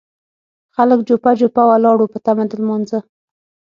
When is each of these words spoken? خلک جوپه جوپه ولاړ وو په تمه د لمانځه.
خلک 0.75 0.99
جوپه 1.07 1.31
جوپه 1.39 1.63
ولاړ 1.69 1.95
وو 1.99 2.11
په 2.13 2.19
تمه 2.25 2.43
د 2.49 2.51
لمانځه. 2.61 2.99